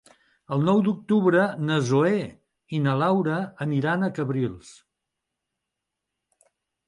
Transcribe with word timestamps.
El 0.55 0.63
nou 0.67 0.79
d'octubre 0.85 1.43
na 1.65 1.75
Zoè 1.89 2.13
i 2.77 2.79
na 2.85 2.95
Laura 3.03 3.35
aniran 3.65 4.07
a 4.07 4.11
Cabrils. 4.21 4.75